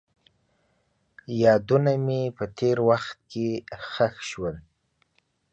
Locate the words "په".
2.37-2.45